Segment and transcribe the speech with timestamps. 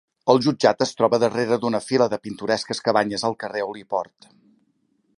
[0.33, 4.31] El jutjat es troba darrere d'una fila de pintoresques cabanyes al carrer Holyport.